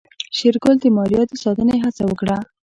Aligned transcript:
شېرګل 0.37 0.75
د 0.81 0.85
ماريا 0.95 1.21
د 1.27 1.31
ساتنې 1.43 1.77
هڅه 1.83 2.03
وکړه. 2.07 2.37